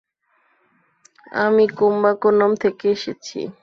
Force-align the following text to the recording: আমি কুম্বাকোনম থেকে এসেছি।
আমি 1.41 1.63
কুম্বাকোনম 1.77 2.51
থেকে 2.63 2.85
এসেছি। 2.95 3.39